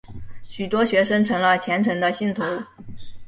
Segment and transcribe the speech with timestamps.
[0.47, 2.41] 许多学生成了虔诚的信徒。